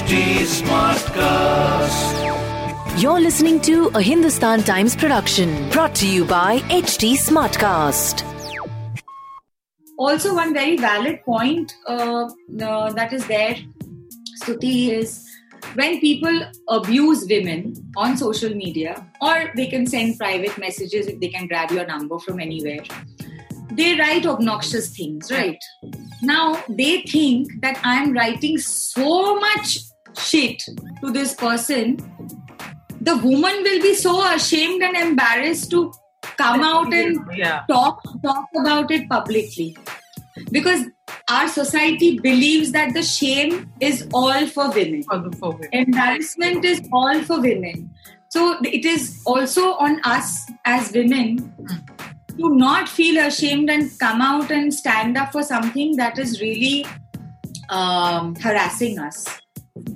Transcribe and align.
HT 0.00 0.16
Smartcast. 0.64 2.14
You're 3.02 3.20
listening 3.20 3.60
to 3.60 3.88
a 3.88 4.00
Hindustan 4.00 4.62
Times 4.62 4.96
production 4.96 5.68
brought 5.68 5.94
to 5.96 6.08
you 6.08 6.24
by 6.24 6.60
HT 6.60 7.18
Smartcast. 7.18 8.24
also 9.98 10.34
one 10.34 10.54
very 10.54 10.78
valid 10.78 11.22
point 11.26 11.74
uh, 11.86 12.30
uh, 12.68 12.90
that 12.94 13.12
is 13.12 13.26
there 13.26 13.56
stuti 14.42 14.88
is 15.00 15.10
when 15.74 16.00
people 16.00 16.40
abuse 16.78 17.26
women 17.34 17.60
on 18.04 18.16
social 18.16 18.54
media 18.62 18.94
or 19.20 19.52
they 19.54 19.66
can 19.66 19.86
send 19.86 20.16
private 20.18 20.56
messages 20.56 21.12
if 21.12 21.20
they 21.20 21.28
can 21.28 21.46
grab 21.46 21.70
your 21.78 21.86
number 21.92 22.18
from 22.18 22.40
anywhere 22.40 22.82
they 23.82 23.90
write 24.00 24.24
obnoxious 24.34 24.90
things 24.96 25.30
right 25.38 25.62
now 26.22 26.46
they 26.82 26.92
think 27.14 27.54
that 27.60 27.78
i'm 27.94 28.12
writing 28.20 28.58
so 28.70 29.38
much 29.46 29.78
shit 30.18 30.62
to 31.02 31.10
this 31.10 31.34
person 31.34 31.96
the 33.00 33.16
woman 33.16 33.62
will 33.62 33.80
be 33.82 33.94
so 33.94 34.14
ashamed 34.34 34.82
and 34.82 34.96
embarrassed 34.96 35.70
to 35.70 35.92
come 36.36 36.62
out 36.62 36.92
and 36.92 37.18
Yeah. 37.36 37.60
talk 37.68 38.02
talk 38.22 38.46
about 38.56 38.90
it 38.90 39.08
publicly 39.08 39.76
because 40.52 40.84
our 41.28 41.48
society 41.48 42.18
believes 42.18 42.72
that 42.72 42.92
the 42.94 43.02
shame 43.02 43.70
is 43.80 44.06
all 44.12 44.46
for 44.46 44.70
women 44.70 45.02
for 45.02 45.18
the 45.18 45.32
for 45.36 45.52
women. 45.52 45.68
embarrassment 45.72 46.64
is 46.64 46.82
all 46.92 47.22
for 47.22 47.40
women 47.40 47.90
so 48.28 48.56
it 48.62 48.84
is 48.84 49.22
also 49.26 49.72
on 49.74 50.00
us 50.04 50.46
as 50.64 50.92
women 50.92 51.52
to 52.38 52.54
not 52.56 52.88
feel 52.88 53.18
ashamed 53.26 53.70
and 53.70 53.90
come 53.98 54.20
out 54.22 54.50
and 54.50 54.72
stand 54.72 55.16
up 55.16 55.32
for 55.32 55.42
something 55.42 55.96
that 55.96 56.18
is 56.18 56.40
really 56.40 56.86
um, 57.70 58.34
harassing 58.36 58.98
us 58.98 59.26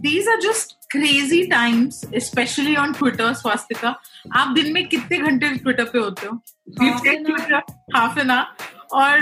These 0.05 0.27
are 0.27 0.39
just 0.39 0.75
crazy 0.91 1.47
times, 1.47 2.05
especially 2.13 2.75
on 2.75 2.93
Twitter, 2.93 3.33
Swastika. 3.33 3.95
आप 4.35 4.53
दिन 4.55 4.73
में 4.73 4.87
कितने 4.89 5.17
घंटे 5.17 5.49
Twitter 5.57 5.85
पे 5.93 5.99
होते 5.99 6.27
हो 6.27 6.41
Half 6.79 7.05
an 7.07 7.25
hour. 7.25 7.61
Half 7.95 8.17
an 8.17 8.29
hour 8.31 8.77
और 8.93 9.19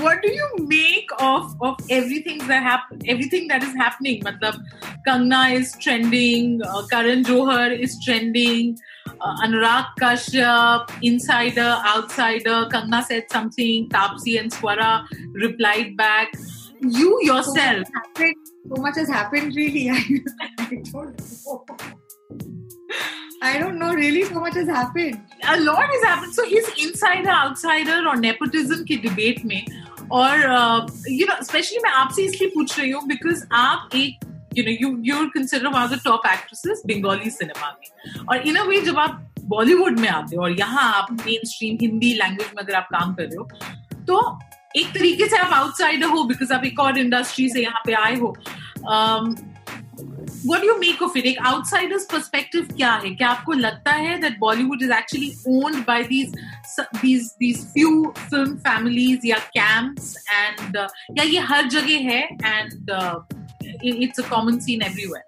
what 0.00 0.22
do 0.22 0.28
you 0.28 0.66
make 0.66 1.12
of 1.12 1.62
of 1.62 1.90
everything 1.90 2.40
that 2.40 2.62
happen 2.62 3.06
everything 3.10 3.48
that 3.50 3.62
is 3.62 3.74
happening 3.82 4.26
मतलब 4.26 4.64
Kangana 5.06 5.46
is 5.48 5.74
trending 5.82 6.60
Karan 6.90 7.22
Johar 7.22 7.72
is 7.72 8.04
trending 8.04 8.76
Anurag 9.44 9.94
Kashyap 10.02 10.92
insider 11.08 11.68
outsider 11.92 12.56
kangna 12.74 13.00
said 13.10 13.30
something 13.36 13.86
tapsi 13.94 14.34
and 14.42 14.56
swara 14.56 14.90
replied 15.44 15.96
back 15.96 16.34
you 16.98 17.18
yourself 17.22 17.94
happened, 17.94 18.49
so 18.69 18.81
much 18.81 18.95
has 18.95 19.09
happened 19.09 19.55
really 19.55 19.89
I, 19.89 19.99
I 20.39 20.65
don't 20.69 20.93
know 20.93 21.77
I 23.43 23.57
don't 23.57 23.79
know 23.79 23.93
really 23.93 24.23
so 24.23 24.39
much 24.39 24.53
has 24.55 24.67
happened 24.67 25.19
a 25.47 25.59
lot 25.59 25.85
has 25.85 26.03
happened. 26.03 26.33
So 26.33 26.45
he's 26.45 26.67
insider, 26.77 27.29
outsider 27.29 28.01
और 28.07 28.17
nepotism 28.17 28.83
की 28.87 28.97
debate 29.01 29.43
में 29.45 29.65
और 30.11 30.43
uh, 30.49 30.87
you 31.07 31.27
know 31.27 31.39
especially 31.39 31.83
मैं 31.83 31.91
आपसे 31.91 32.23
इसलिए 32.23 32.49
पूछ 32.55 32.79
रही 32.79 32.91
हूँ 32.91 33.01
because 33.07 33.43
आप 33.51 33.95
एक 33.95 34.25
you 34.55 34.63
know 34.65 34.77
you 34.79 34.89
you're 35.01 35.29
considered 35.31 35.73
one 35.73 35.83
of 35.83 35.89
the 35.89 35.99
top 36.05 36.25
actresses 36.25 36.85
Bengali 36.85 37.31
cinema 37.31 37.73
में 37.79 38.25
और 38.29 38.43
in 38.45 38.57
a 38.57 38.67
way 38.67 38.83
जब 38.85 38.99
आप 38.99 39.27
बॉलीवुड 39.51 39.99
में 39.99 40.07
आते 40.09 40.35
हो 40.35 40.41
और 40.43 40.51
यहाँ 40.59 40.83
आप 40.95 41.11
मेन 41.11 41.47
स्ट्रीम 41.49 41.77
हिंदी 41.81 42.13
लैंग्वेज 42.13 42.49
में 42.55 42.63
अगर 42.63 42.75
आप 42.75 42.87
काम 42.91 43.13
कर 43.13 43.23
रहे 43.23 43.35
हो 43.35 43.47
तो 44.07 44.19
एक 44.77 44.93
तरीके 44.93 45.27
से 45.29 45.37
आप 45.37 45.53
आउटसाइडर 45.53 46.07
हो 46.07 46.23
बिकॉज़ 46.23 46.53
आप 46.53 46.63
एक 46.65 46.79
और 46.79 46.97
इंडस्ट्री 46.99 47.49
से 47.49 47.61
यहाँ 47.61 47.81
पे 47.85 47.93
आए 47.93 48.15
हो 48.19 48.35
um, 48.86 49.36
what 50.44 50.60
do 50.60 50.66
you 50.66 50.78
make 50.80 51.00
of 51.02 51.16
it? 51.16 51.26
एक 51.26 51.38
outsider's 51.50 52.04
perspective 52.06 52.72
क्या 52.76 52.92
है? 53.04 53.10
क्या 53.16 53.28
आपको 53.28 53.52
लगता 53.52 53.92
है 53.92 54.20
that 54.20 54.38
Bollywood 54.40 54.82
is 54.82 54.90
actually 54.90 55.32
owned 55.46 55.84
by 55.86 56.02
these 56.02 56.32
these 57.02 57.34
these 57.40 57.64
few 57.72 58.12
film 58.30 58.56
families 58.68 59.24
या 59.24 59.38
camps 59.56 60.14
and 60.40 60.76
uh, 60.76 60.88
या 61.18 61.24
ये 61.24 61.38
हर 61.52 61.68
जगह 61.76 62.10
है 62.10 62.22
and 62.54 62.90
uh, 62.90 63.14
it- 63.82 64.02
it's 64.08 64.18
a 64.18 64.28
common 64.34 64.60
scene 64.60 64.82
everywhere? 64.82 65.24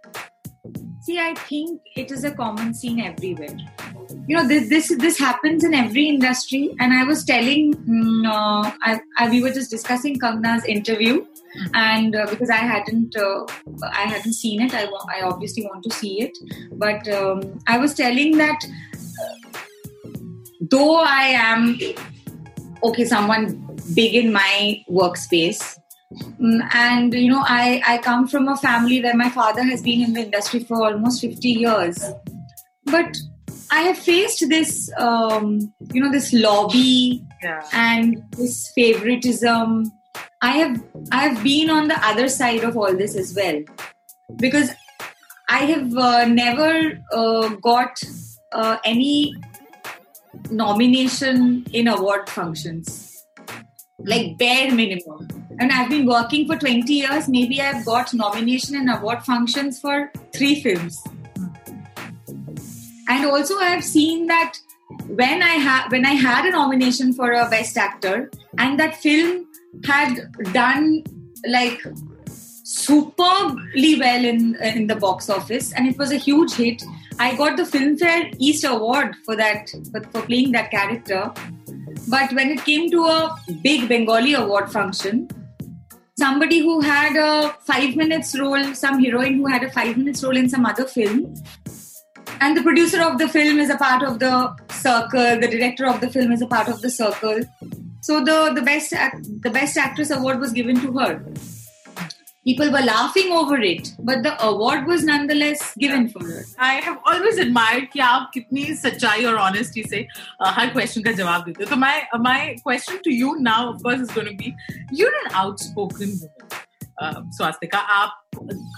See, 1.09 1.19
I 1.19 1.35
think 1.35 1.81
it 1.97 2.11
is 2.11 2.25
a 2.25 2.31
common 2.39 2.75
scene 2.75 3.01
everywhere. 3.01 3.57
You 4.31 4.37
know, 4.37 4.47
this 4.47 4.69
this, 4.69 4.89
this 4.99 5.19
happens 5.19 5.65
in 5.65 5.73
every 5.75 6.07
industry. 6.09 6.75
And 6.79 6.93
I 6.93 7.05
was 7.05 7.25
telling, 7.25 7.73
mm, 7.75 8.27
uh, 8.27 8.71
I, 8.83 9.01
I, 9.19 9.29
we 9.31 9.43
were 9.43 9.51
just 9.51 9.71
discussing 9.71 10.19
Kangna's 10.19 10.67
interview, 10.67 11.25
and 11.74 12.16
uh, 12.16 12.26
because 12.30 12.50
I 12.50 12.58
hadn't, 12.58 13.16
uh, 13.16 13.46
I 13.84 14.04
hadn't 14.04 14.34
seen 14.34 14.62
it, 14.62 14.74
I, 14.74 14.86
wa- 14.86 15.06
I 15.10 15.22
obviously 15.22 15.66
want 15.66 15.84
to 15.84 15.92
see 15.92 16.22
it. 16.22 16.32
But 16.74 17.08
um, 17.08 17.60
I 17.68 17.78
was 17.78 17.94
telling 17.94 18.38
that 18.38 18.60
uh, 18.64 19.60
though 20.62 20.98
I 21.00 21.24
am 21.36 21.78
okay, 22.84 23.06
someone 23.06 23.60
big 23.94 24.16
in 24.16 24.32
my 24.32 24.84
workspace, 24.90 25.78
Mm, 26.40 26.62
and 26.76 27.12
you 27.16 27.28
know 27.28 27.42
I, 27.44 27.82
I 27.88 27.98
come 27.98 28.28
from 28.28 28.48
a 28.48 28.56
family 28.56 29.02
where 29.02 29.16
my 29.16 29.30
father 29.30 29.64
has 29.64 29.82
been 29.82 30.00
in 30.00 30.14
the 30.14 30.20
industry 30.22 30.60
for 30.64 30.84
almost 30.84 31.22
50 31.22 31.50
years 31.50 31.98
but 32.86 33.18
i 33.72 33.82
have 33.82 33.98
faced 33.98 34.48
this 34.48 34.92
um, 35.00 35.74
you 35.92 36.00
know 36.04 36.12
this 36.12 36.32
lobby 36.32 37.26
Yeah. 37.42 37.64
and 37.74 38.22
this 38.38 38.72
favoritism 38.76 39.92
i 40.48 40.52
have 40.52 40.78
i 41.18 41.24
have 41.26 41.42
been 41.44 41.70
on 41.70 41.88
the 41.88 42.00
other 42.12 42.28
side 42.28 42.64
of 42.70 42.78
all 42.78 42.96
this 43.02 43.16
as 43.16 43.34
well. 43.36 43.62
Because 44.46 44.72
i 45.50 45.60
have 45.72 45.98
uh, 45.98 46.26
never 46.26 46.72
uh, 47.12 47.50
got 47.70 48.04
uh, 48.52 48.78
any 48.86 49.34
nomination 50.52 51.66
in 51.72 51.88
award 51.88 52.30
functions. 52.30 53.26
Like 54.00 54.38
bare 54.38 54.72
minimum. 54.82 55.28
And 55.60 55.72
i've 55.72 55.90
been 55.90 56.06
working 56.06 56.48
for 56.48 56.58
20 56.58 56.94
years. 56.94 57.30
Maybe 57.38 57.62
i've 57.62 57.86
got 57.86 58.14
nomination 58.14 58.76
and 58.82 58.94
award 58.98 59.24
functions 59.24 59.80
for 59.80 60.12
three 60.34 60.56
films. 60.62 61.02
And 63.08 63.26
also 63.26 63.58
i've 63.70 63.84
seen 63.84 64.28
that 64.28 64.63
when 65.08 65.44
i 65.44 65.56
had 65.68 65.90
when 65.90 66.06
i 66.06 66.14
had 66.14 66.46
a 66.46 66.52
nomination 66.52 67.14
for 67.14 67.32
a 67.32 67.50
best 67.50 67.78
actor 67.78 68.30
and 68.58 68.80
that 68.80 68.96
film 68.96 69.46
had 69.86 70.32
done 70.54 71.04
like 71.48 71.82
superbly 72.64 74.00
well 74.00 74.26
in 74.26 74.56
in 74.64 74.88
the 74.88 74.96
box 74.96 75.30
office 75.30 75.74
and 75.74 75.88
it 75.88 75.98
was 75.98 76.12
a 76.12 76.16
huge 76.16 76.54
hit 76.54 76.82
i 77.20 77.36
got 77.36 77.58
the 77.58 77.64
filmfare 77.64 78.34
east 78.40 78.64
award 78.64 79.14
for 79.26 79.36
that 79.36 79.70
for, 79.92 80.02
for 80.12 80.22
playing 80.24 80.52
that 80.52 80.72
character. 80.72 81.32
But 82.10 82.34
when 82.34 82.50
it 82.50 82.66
came 82.66 82.90
to 82.92 83.06
a 83.06 83.38
big 83.62 83.88
bengali 83.88 84.34
award 84.34 84.72
function 84.72 85.30
somebody 86.18 86.60
who 86.60 86.80
had 86.82 87.16
a 87.16 87.56
five 87.62 87.96
minutes 87.96 88.38
role 88.38 88.74
some 88.74 89.00
heroine 89.04 89.36
who 89.36 89.46
had 89.46 89.64
a 89.64 89.72
five 89.72 89.98
minutes 89.98 90.24
role 90.24 90.36
in 90.36 90.50
some 90.50 90.66
other 90.66 90.86
film 90.86 91.34
and 92.42 92.58
the 92.58 92.64
producer 92.64 93.02
of 93.02 93.18
the 93.18 93.28
film 93.28 93.60
is 93.60 93.70
a 93.70 93.78
part 93.78 94.04
of 94.04 94.20
the 94.20 94.34
circle 94.83 95.41
the 95.41 95.49
director 95.49 95.87
of 95.87 96.01
the 96.01 96.11
film 96.11 96.33
is 96.33 96.43
a 96.43 96.47
part 96.47 96.69
of 96.69 96.81
the 96.81 96.91
circle 96.91 97.41
so 98.01 98.25
the 98.25 98.53
the 98.55 98.63
best 98.63 98.93
act, 98.93 99.27
the 99.43 99.51
best 99.51 99.77
actress 99.77 100.11
award 100.11 100.41
was 100.41 100.53
given 100.53 100.81
to 100.81 100.93
her 100.99 101.23
people 102.45 102.71
were 102.73 102.81
laughing 102.81 103.33
over 103.33 103.57
it 103.61 103.91
but 103.99 104.23
the 104.23 104.33
award 104.43 104.87
was 104.87 105.05
nonetheless 105.05 105.75
given 105.77 106.09
for 106.09 106.25
her 106.25 106.45
I 106.59 106.75
have 106.87 106.99
always 107.05 107.39
admired 107.39 107.91
कि 107.93 108.01
आप 108.01 108.31
कितनी 108.35 108.65
सच्चाई 108.85 109.25
और 109.25 109.37
honesty 109.47 109.85
से 109.89 110.07
uh, 110.41 110.53
हर 110.59 110.73
question 110.77 111.05
का 111.05 111.13
जवाब 111.13 111.45
देते 111.45 111.65
हो 111.65 111.71
तो 111.71 111.77
my 111.77 111.97
my 112.29 112.57
question 112.63 113.03
to 113.09 113.15
you 113.15 113.37
now 113.41 113.61
of 113.73 113.83
course 113.83 114.01
is 114.01 114.11
going 114.11 114.29
to 114.29 114.37
be 114.45 114.55
you're 114.93 115.13
an 115.25 115.31
outspoken 115.43 116.17
woman 116.23 116.57
uh, 117.03 117.21
Swastika 117.37 117.79
आप 117.79 118.13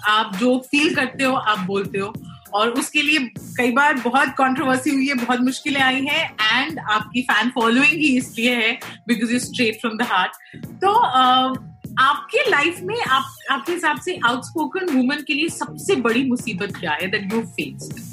आप 0.09 0.37
जो 0.37 0.59
फील 0.71 0.95
करते 0.95 1.25
हो 1.25 1.35
आप 1.35 1.67
बोलते 1.67 1.99
हो 1.99 2.13
और 2.56 2.70
उसके 2.80 3.02
लिए 3.02 3.20
कई 3.58 3.72
बार 3.72 3.94
बहुत 4.04 4.30
कंट्रोवर्सी 4.38 4.90
हुई 4.90 5.08
है 5.08 5.14
बहुत 5.24 5.40
मुश्किलें 5.42 5.82
आई 5.82 6.02
हैं 6.06 6.26
एंड 6.54 6.80
आपकी 6.80 7.22
फ़ैन 7.32 7.50
फॉलोइंग 7.56 8.02
ही 8.02 8.16
इसलिए 8.18 8.56
है 8.56 8.74
because 9.08 9.34
you 9.34 9.40
straight 9.40 9.80
from 9.82 9.98
the 9.98 10.08
heart 10.12 10.68
तो 10.84 10.94
uh, 10.94 11.58
आपके 12.00 12.50
लाइफ 12.50 12.80
में 12.84 13.00
आप 13.02 13.36
आपके 13.52 13.72
हिसाब 13.72 14.00
से 14.06 14.20
आउटस्पोकन 14.26 14.96
वुमन 14.96 15.24
के 15.28 15.34
लिए 15.34 15.50
सबसे 15.50 15.96
बड़ी 16.08 16.24
मुसीबत 16.30 16.78
क्या 16.80 16.98
है 17.02 17.08
that 17.12 17.34
you 17.34 17.42
faced 17.60 18.04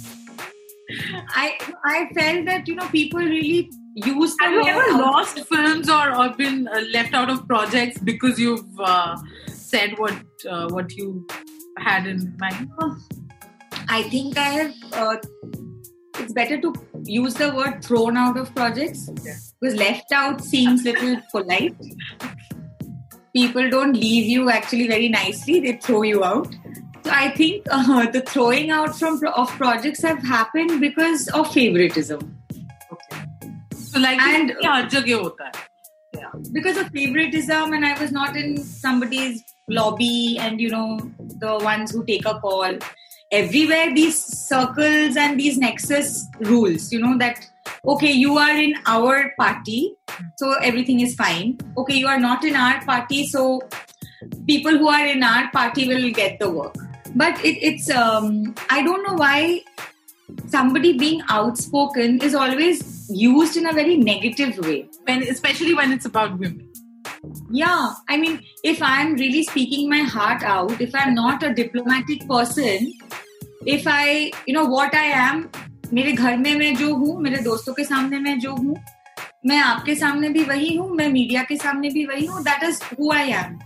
i 1.43 1.50
i 1.91 1.99
felt 2.15 2.45
that 2.47 2.67
you 2.69 2.75
know 2.79 2.87
people 2.88 3.21
really 3.21 3.71
use 3.95 4.35
Have 4.41 4.53
you 4.53 4.65
ever 4.65 4.99
lost 4.99 5.38
films 5.50 5.88
or, 5.91 6.15
or 6.15 6.31
been 6.37 6.69
uh, 6.69 6.81
left 6.93 7.15
out 7.15 7.31
of 7.31 7.47
projects 7.47 7.99
because 7.99 8.38
you've 8.38 8.81
uh, 8.81 9.17
said 9.49 9.99
what 9.99 10.15
uh, 10.49 10.69
what 10.69 10.93
you 10.93 11.27
had 11.79 12.06
in 12.06 12.37
mind? 12.38 12.71
I 13.94 14.05
think 14.05 14.39
I 14.39 14.49
have. 14.59 14.75
Uh, 14.91 15.17
it's 16.19 16.33
better 16.33 16.59
to 16.61 16.73
use 17.05 17.35
the 17.35 17.55
word 17.55 17.85
thrown 17.85 18.17
out 18.17 18.39
of 18.39 18.55
projects 18.55 19.11
yeah. 19.23 19.35
because 19.61 19.77
left 19.79 20.12
out 20.12 20.41
seems 20.43 20.85
little 20.85 21.17
polite. 21.31 21.77
People 23.35 23.69
don't 23.69 23.93
leave 23.93 24.25
you 24.27 24.49
actually 24.49 24.89
very 24.89 25.11
nicely; 25.11 25.61
they 25.61 25.75
throw 25.77 26.00
you 26.03 26.25
out. 26.25 26.55
So 27.05 27.11
I 27.11 27.33
think 27.33 27.67
uh, 27.71 28.11
the 28.11 28.23
throwing 28.23 28.71
out 28.71 28.99
from 28.99 29.21
of 29.27 29.50
projects 29.59 30.03
have 30.03 30.23
happened 30.23 30.81
because 30.81 31.29
of 31.29 31.53
favoritism. 31.53 32.35
Okay. 32.93 33.23
So 33.77 34.00
like 34.00 34.19
and 34.21 34.55
yeah, 34.62 34.88
because 36.50 36.79
of 36.79 36.88
favoritism, 36.88 37.75
and 37.75 37.85
I 37.85 38.00
was 38.00 38.11
not 38.11 38.37
in 38.38 38.56
somebody's 38.56 39.45
lobby, 39.69 40.38
and 40.41 40.62
you 40.62 40.71
know 40.71 40.99
the 41.47 41.59
ones 41.62 41.91
who 41.91 42.06
take 42.06 42.25
a 42.25 42.41
call. 42.41 42.79
Everywhere 43.32 43.94
these 43.94 44.23
circles 44.23 45.17
and 45.17 45.40
these 45.40 45.56
nexus 45.56 46.26
rules, 46.40 46.93
you 46.93 47.00
know, 47.00 47.17
that 47.17 47.49
okay, 47.87 48.12
you 48.12 48.37
are 48.37 48.55
in 48.55 48.75
our 48.87 49.32
party, 49.38 49.94
so 50.37 50.52
everything 50.55 51.00
is 51.00 51.14
fine. 51.14 51.58
Okay, 51.79 51.94
you 51.94 52.06
are 52.06 52.20
not 52.20 52.44
in 52.44 52.55
our 52.55 52.84
party, 52.84 53.26
so 53.26 53.62
people 54.46 54.76
who 54.76 54.88
are 54.88 55.06
in 55.06 55.23
our 55.23 55.50
party 55.50 55.88
will 55.88 56.11
get 56.11 56.38
the 56.40 56.50
work. 56.50 56.75
But 57.14 57.43
it, 57.44 57.56
it's 57.62 57.90
um, 57.90 58.55
I 58.69 58.82
don't 58.82 59.02
know 59.02 59.14
why 59.14 59.62
somebody 60.46 60.99
being 60.99 61.23
outspoken 61.31 62.20
is 62.20 62.35
always 62.35 63.11
used 63.11 63.56
in 63.56 63.67
a 63.67 63.73
very 63.73 63.96
negative 63.96 64.58
way. 64.58 64.88
When 65.05 65.23
especially 65.23 65.75
when 65.75 65.93
it's 65.93 66.05
about 66.05 66.38
women. 66.38 66.72
Yeah, 67.51 67.95
I 68.09 68.17
mean, 68.17 68.43
if 68.65 68.83
I'm 68.83 69.15
really 69.15 69.43
speaking 69.45 69.89
my 69.89 70.01
heart 70.01 70.43
out, 70.43 70.81
if 70.81 70.95
I'm 70.95 71.15
not 71.15 71.43
a 71.43 71.55
diplomatic 71.55 72.27
person, 72.29 72.93
if 73.65 73.85
I, 73.87 74.33
you 74.47 74.55
know, 74.55 74.65
what 74.67 74.95
I 74.95 75.07
am, 75.29 75.49
मेरे 75.93 76.13
घर 76.13 76.37
में 76.37 76.55
मैं 76.59 76.75
जो 76.77 76.95
हूँ 76.95 77.21
मेरे 77.23 77.43
दोस्तों 77.43 77.73
के 77.75 77.85
सामने 77.85 78.19
मैं 78.19 78.39
जो 78.41 78.55
हूँ 78.55 78.77
मैं 79.47 79.59
आपके 79.63 79.95
सामने 79.95 80.29
भी 80.29 80.45
वही 80.45 80.75
हूँ 80.77 80.89
मैं 80.97 81.09
मीडिया 81.13 81.43
के 81.49 81.57
सामने 81.57 81.89
भी 81.91 82.05
वही 82.07 82.27
हूँ 82.27 82.43
that 82.43 82.63
is 82.69 82.83
who 82.99 83.13
I 83.13 83.31
am 83.43 83.59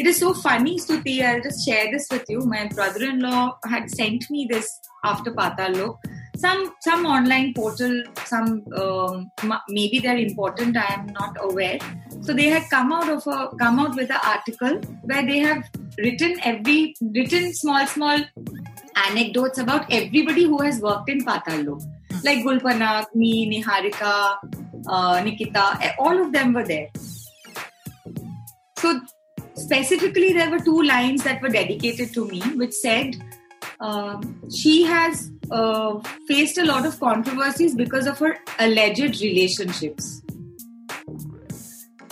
It 0.00 0.06
is 0.06 0.18
so 0.20 0.32
funny, 0.32 0.78
Stuti. 0.78 1.24
I'll 1.28 1.40
just 1.44 1.64
share 1.68 1.86
this 1.92 2.04
with 2.12 2.28
you. 2.28 2.42
My 2.50 2.68
brother-in-law 2.68 3.58
had 3.64 3.90
sent 3.90 4.26
me 4.30 4.46
this 4.48 4.68
after 5.04 5.32
Patal 5.32 5.76
Lok. 5.76 6.04
Some 6.36 6.60
some 6.86 7.04
online 7.04 7.52
portal, 7.52 7.96
some 8.24 8.52
um, 8.82 9.24
maybe 9.68 9.98
they're 9.98 10.20
important. 10.26 10.76
I 10.76 10.86
am 10.98 11.08
not 11.16 11.42
aware. 11.48 11.80
So 12.22 12.32
they 12.32 12.48
had 12.48 12.68
come 12.70 12.92
out 12.92 13.08
of 13.08 13.26
a 13.26 13.48
come 13.56 13.78
out 13.78 13.96
with 13.96 14.10
an 14.10 14.20
article 14.24 14.80
where 15.02 15.24
they 15.24 15.38
have 15.38 15.64
written 15.98 16.36
every 16.44 16.94
written 17.00 17.52
small 17.54 17.86
small 17.86 18.20
anecdotes 19.06 19.58
about 19.58 19.86
everybody 19.90 20.44
who 20.44 20.60
has 20.62 20.80
worked 20.80 21.08
in 21.08 21.24
Patal 21.24 21.64
Lok. 21.66 21.82
Like 22.24 22.42
Gul 22.44 22.58
Panag, 22.58 23.14
me, 23.14 23.62
Niharika, 23.62 24.36
uh, 24.88 25.20
Nikita, 25.22 25.78
eh, 25.82 25.92
all 25.98 26.20
of 26.20 26.32
them 26.32 26.52
were 26.52 26.64
there. 26.64 26.88
So 28.78 29.00
specifically, 29.54 30.32
there 30.32 30.50
were 30.50 30.58
two 30.58 30.82
lines 30.82 31.22
that 31.24 31.40
were 31.42 31.48
dedicated 31.48 32.12
to 32.14 32.26
me, 32.26 32.40
which 32.56 32.72
said 32.72 33.16
um, 33.80 34.40
she 34.54 34.82
has 34.82 35.30
uh, 35.50 36.00
faced 36.26 36.58
a 36.58 36.64
lot 36.64 36.86
of 36.86 36.98
controversies 36.98 37.74
because 37.74 38.06
of 38.06 38.18
her 38.18 38.36
alleged 38.58 39.20
relationships. 39.20 40.22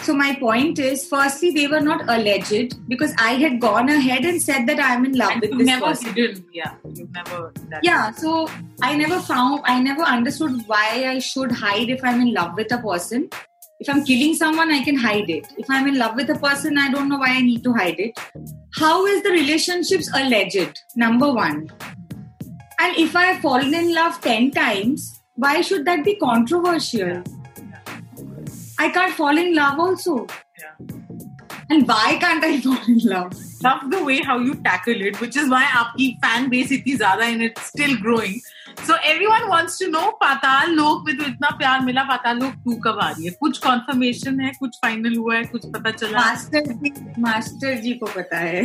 So 0.06 0.14
my 0.14 0.36
point 0.36 0.78
is, 0.78 1.04
firstly, 1.04 1.50
they 1.50 1.66
were 1.66 1.80
not 1.80 2.02
alleged 2.08 2.74
because 2.88 3.12
I 3.18 3.32
had 3.32 3.60
gone 3.60 3.88
ahead 3.88 4.24
and 4.24 4.40
said 4.40 4.68
that 4.68 4.78
I'm 4.78 5.04
in 5.04 5.14
love 5.18 5.32
And 5.32 5.40
with 5.40 5.58
this 5.58 5.66
never 5.66 5.86
person. 5.86 6.14
hidden. 6.14 6.44
Yeah. 6.52 6.74
You've 6.94 7.10
never 7.10 7.52
Yeah, 7.82 8.12
so 8.12 8.48
I 8.80 8.96
never 8.96 9.18
found, 9.18 9.62
I 9.64 9.80
never 9.80 10.02
understood 10.02 10.62
why 10.68 11.06
I 11.08 11.18
should 11.18 11.50
hide 11.50 11.90
if 11.90 12.04
I'm 12.04 12.20
in 12.20 12.32
love 12.32 12.54
with 12.56 12.70
a 12.72 12.78
person. 12.78 13.28
If 13.80 13.88
I'm 13.88 14.04
killing 14.04 14.36
someone, 14.36 14.70
I 14.70 14.84
can 14.84 14.96
hide 14.96 15.28
it. 15.28 15.48
If 15.58 15.66
I'm 15.68 15.88
in 15.88 15.98
love 15.98 16.14
with 16.14 16.30
a 16.30 16.38
person, 16.38 16.78
I 16.78 16.88
don't 16.92 17.08
know 17.08 17.18
why 17.18 17.30
I 17.30 17.40
need 17.40 17.64
to 17.64 17.72
hide 17.72 17.98
it. 17.98 18.16
How 18.78 19.06
is 19.06 19.24
the 19.24 19.30
relationships 19.30 20.08
alleged? 20.14 20.80
Number 20.94 21.32
one. 21.32 21.68
And 22.78 22.96
if 22.96 23.16
I 23.16 23.24
have 23.24 23.42
fallen 23.42 23.74
in 23.74 23.92
love 23.92 24.20
10 24.20 24.52
times, 24.52 25.20
why 25.34 25.62
should 25.62 25.84
that 25.86 26.04
be 26.04 26.14
controversial? 26.14 27.24
I 28.78 28.90
can't 28.90 29.14
fall 29.14 29.37
in 29.37 29.55
love 29.55 29.78
also. 29.78 30.26
Yeah. 30.58 30.75
And 31.69 31.88
why 31.88 32.17
can't 32.20 32.44
I 32.44 32.61
fall 32.61 32.78
in 32.87 32.99
love? 32.99 33.32
love 33.62 33.90
the 33.90 34.05
way 34.05 34.20
how 34.23 34.38
you 34.38 34.55
tackle 34.56 35.00
it, 35.00 35.20
which 35.20 35.37
is 35.37 35.49
why 35.49 35.64
आपकी 35.64 36.19
fan 36.25 36.50
base 36.50 36.73
इतनी 36.73 36.96
ज़्यादा 36.96 37.32
and 37.32 37.43
it's 37.43 37.67
still 37.67 37.96
growing. 37.96 38.40
So 38.84 38.94
everyone 39.05 39.49
wants 39.49 39.78
to 39.78 39.90
know 39.90 40.11
पाताल 40.23 40.75
लोक 40.75 41.05
में 41.06 41.17
तो 41.19 41.25
इतना 41.25 41.50
प्यार 41.58 41.81
मिला 41.84 42.02
पाताल 42.08 42.38
लोक 42.38 42.55
टू 42.64 42.76
कब 42.87 42.99
आ 43.02 43.11
रही 43.11 43.26
है 43.26 43.31
कुछ 43.40 43.61
confirmation 43.67 44.40
है 44.44 44.52
कुछ 44.58 44.78
final 44.84 45.17
हुआ 45.17 45.34
है 45.37 45.44
कुछ 45.55 45.67
पता 45.76 45.90
चला 45.90 46.19
मास्टर 46.19 46.73
जी 46.73 46.93
मास्टर 47.23 47.81
जी 47.82 47.94
को 48.02 48.06
पता 48.17 48.38
है 48.38 48.64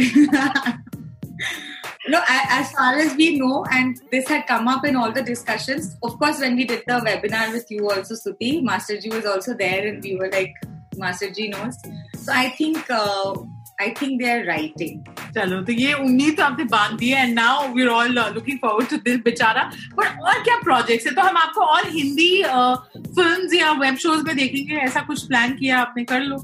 no 2.14 2.20
a- 2.36 2.48
as 2.58 2.72
far 2.78 2.92
as 3.06 3.16
we 3.22 3.26
know 3.40 3.58
and 3.80 4.00
this 4.12 4.28
had 4.34 4.46
come 4.52 4.68
up 4.74 4.86
in 4.92 4.96
all 5.02 5.12
the 5.18 5.24
discussions 5.32 5.90
of 6.10 6.18
course 6.22 6.40
when 6.46 6.56
we 6.62 6.66
did 6.72 6.84
the 6.92 7.00
webinar 7.08 7.46
with 7.56 7.70
you 7.78 7.90
also 7.96 8.16
Suti 8.22 8.52
master 8.70 8.98
ji 9.06 9.12
was 9.16 9.26
also 9.34 9.54
there 9.64 9.82
and 9.90 10.08
we 10.10 10.16
were 10.22 10.30
like 10.38 10.62
master 11.06 11.30
ji 11.40 11.48
knows 11.56 11.78
so 12.26 12.34
i 12.34 12.50
think 12.62 12.90
uh, 13.00 13.34
i 13.80 13.90
think 14.00 14.22
they're 14.24 14.46
writing 14.52 14.98
चलो 15.36 15.62
तो 15.68 15.74
ये 15.74 15.94
उम्मीद 15.94 16.36
तो 16.38 16.44
आपने 16.44 16.64
बाँध 16.72 16.98
दी 17.00 17.10
है 17.10 17.22
and 17.28 17.34
now 17.36 17.68
we 17.74 17.82
are 17.84 17.90
all 17.90 18.20
looking 18.34 18.58
forward 18.66 18.90
to 18.90 18.98
Dil 19.06 19.22
Bechara 19.26 19.64
but 20.00 20.20
और 20.32 20.44
क्या 20.44 20.58
प्रोजेक्ट्स 20.64 21.08
है 21.08 21.14
तो 21.16 21.22
हम 21.28 21.38
आपको 21.38 21.62
और 21.76 21.88
हिंदी 21.92 22.32
फिल्म्स 22.44 23.54
या 23.54 23.72
वेब 23.86 23.96
शोज़ 24.06 24.26
में 24.28 24.36
देखेंगे 24.38 24.76
ऐसा 24.90 25.02
कुछ 25.08 25.26
प्लान 25.28 25.56
किया 25.62 25.80
आपने 25.82 26.04
कर 26.12 26.22
लो 26.22 26.38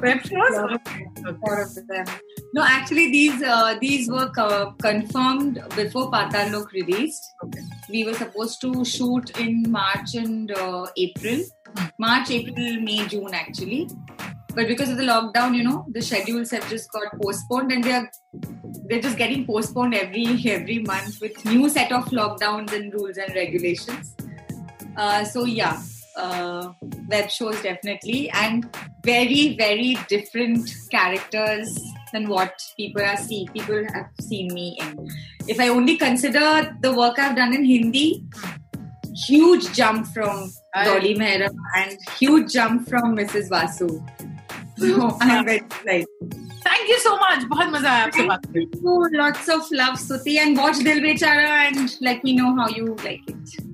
web 0.00 0.20
shows? 0.26 0.78
Four 1.40 1.62
of 1.62 1.74
them. 1.74 2.06
No 2.52 2.62
actually 2.64 3.10
these 3.10 3.42
uh, 3.42 3.76
these 3.80 4.08
were 4.08 4.30
co- 4.30 4.74
confirmed 4.82 5.62
before 5.76 6.10
patal 6.10 6.52
lok 6.52 6.72
released. 6.72 7.22
Okay. 7.44 7.60
we 7.90 8.04
were 8.04 8.14
supposed 8.14 8.60
to 8.60 8.84
shoot 8.84 9.38
in 9.38 9.70
march 9.70 10.14
and 10.14 10.52
uh, 10.52 10.86
april. 10.96 11.40
Hmm. 11.76 11.86
March 11.98 12.30
april 12.30 12.80
may 12.80 13.06
june 13.06 13.34
actually. 13.34 13.88
But 14.54 14.68
because 14.68 14.90
of 14.90 14.98
the 14.98 15.04
lockdown 15.04 15.56
you 15.56 15.64
know 15.64 15.84
the 15.90 16.00
schedules 16.00 16.50
have 16.50 16.68
just 16.68 16.92
got 16.92 17.20
postponed 17.20 17.72
and 17.72 17.82
they 17.82 17.92
are 17.92 18.10
they're 18.88 19.00
just 19.00 19.18
getting 19.18 19.46
postponed 19.46 19.94
every 19.94 20.26
every 20.58 20.78
month 20.80 21.20
with 21.20 21.44
new 21.44 21.68
set 21.68 21.90
of 21.90 22.04
lockdowns 22.06 22.72
and 22.72 22.94
rules 22.94 23.16
and 23.16 23.34
regulations. 23.34 24.14
Uh, 24.96 25.24
so 25.24 25.44
yeah. 25.44 25.82
Uh, 26.16 26.72
web 27.08 27.28
shows 27.28 27.60
definitely 27.62 28.30
and 28.30 28.76
very 29.04 29.56
very 29.56 29.98
different 30.08 30.72
characters 30.88 31.80
than 32.12 32.28
what 32.28 32.62
people 32.76 33.02
are 33.02 33.16
seeing 33.16 33.48
people 33.48 33.84
have 33.92 34.06
seen 34.20 34.46
me 34.54 34.78
in. 34.80 35.10
If 35.48 35.58
i 35.58 35.68
only 35.68 35.96
consider 35.96 36.76
the 36.80 36.94
work 36.94 37.18
i've 37.18 37.34
done 37.34 37.52
in 37.52 37.64
hindi 37.64 38.24
huge 39.26 39.72
jump 39.72 40.06
from 40.14 40.52
I... 40.74 40.84
dolly 40.84 41.16
mehra 41.16 41.50
and 41.82 41.98
huge 42.20 42.52
jump 42.52 42.88
from 42.88 43.16
mrs 43.16 43.50
basu. 43.50 43.90
So 44.78 45.18
i'm 45.20 45.44
very 45.44 45.56
excited. 45.56 46.40
Thank 46.66 46.90
you 46.90 46.96
so 47.04 47.10
much 47.20 47.44
बहुत 47.48 47.68
मजा 47.72 47.90
आया 47.90 48.04
आपसे 48.04 48.22
बात 48.28 48.46
करके 48.46 49.18
lots 49.18 49.48
of 49.48 49.70
love, 49.72 49.98
Stuti, 50.06 50.38
and 50.38 50.58
watch 50.58 50.82
दिल 50.84 51.02
बेचारा 51.02 51.68
and 51.68 51.96
let 52.00 52.24
me 52.24 52.36
know 52.40 52.54
how 52.56 52.68
you 52.68 52.96
like 53.04 53.28
it. 53.28 53.73